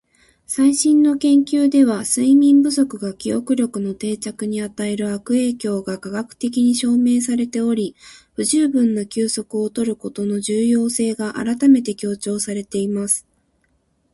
[0.47, 7.95] 「最新の研究では、睡眠不足が記憶力の定着に与える悪影響が科学的に証明されており、
[8.43, 13.27] 十分な休息を取ることの重要性が改めて強調されています。」